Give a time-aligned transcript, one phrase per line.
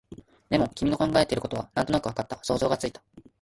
[0.49, 3.03] でも、君の考えていることはなんとなくわかった、想像がついた